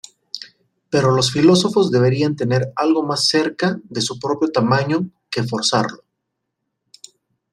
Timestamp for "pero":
0.89-1.11